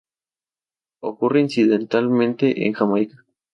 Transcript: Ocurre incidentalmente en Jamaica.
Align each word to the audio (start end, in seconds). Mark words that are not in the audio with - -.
Ocurre 1.01 1.41
incidentalmente 1.41 2.65
en 2.65 2.73
Jamaica. 2.73 3.23